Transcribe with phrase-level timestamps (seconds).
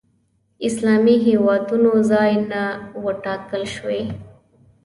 [0.67, 2.63] اسلامي هېوادونو ځای نه
[3.01, 4.01] و ټاکل شوی